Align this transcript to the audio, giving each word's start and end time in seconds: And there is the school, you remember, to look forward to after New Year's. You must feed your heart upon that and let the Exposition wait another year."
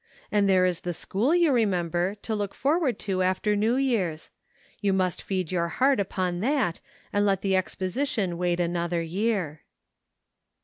And 0.31 0.49
there 0.49 0.65
is 0.65 0.79
the 0.79 0.95
school, 0.95 1.35
you 1.35 1.51
remember, 1.51 2.15
to 2.23 2.33
look 2.33 2.55
forward 2.55 2.97
to 3.01 3.21
after 3.21 3.55
New 3.55 3.75
Year's. 3.75 4.31
You 4.79 4.93
must 4.93 5.21
feed 5.21 5.51
your 5.51 5.67
heart 5.67 5.99
upon 5.99 6.39
that 6.39 6.79
and 7.13 7.23
let 7.23 7.41
the 7.43 7.55
Exposition 7.55 8.35
wait 8.39 8.59
another 8.59 9.03
year." 9.03 9.61